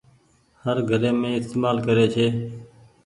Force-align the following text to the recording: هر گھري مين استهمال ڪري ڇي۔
هر 0.63 0.77
گھري 0.89 1.11
مين 1.19 1.33
استهمال 1.39 1.77
ڪري 1.85 2.05
ڇي۔ 2.13 2.27